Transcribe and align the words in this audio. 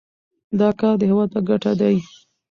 دا 0.59 0.69
کار 0.79 0.95
د 0.99 1.03
هیواد 1.09 1.29
په 1.35 1.39
ګټه 1.49 1.71
دی. 1.81 1.95